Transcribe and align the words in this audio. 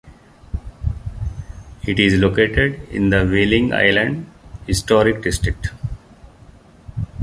It 1.85 1.99
is 1.99 2.15
located 2.19 2.89
in 2.89 3.11
the 3.11 3.23
Wheeling 3.23 3.71
Island 3.71 4.31
Historic 4.65 5.21
District. 5.21 5.67